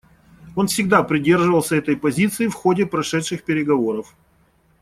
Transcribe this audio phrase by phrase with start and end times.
[0.55, 4.15] Он всегда придерживался этой позиции в ходе прошедших переговоров.